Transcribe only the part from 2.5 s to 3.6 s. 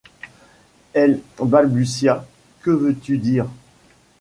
Que veux-tu dire?